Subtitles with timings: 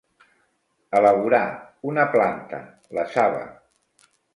[1.01, 1.43] Elaborar,
[1.93, 2.65] una planta,
[3.01, 3.49] la saba.